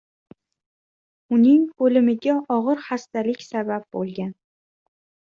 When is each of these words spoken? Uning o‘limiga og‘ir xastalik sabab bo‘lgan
Uning 1.35 1.67
o‘limiga 1.87 2.37
og‘ir 2.55 2.81
xastalik 2.85 3.43
sabab 3.49 3.85
bo‘lgan 3.97 4.33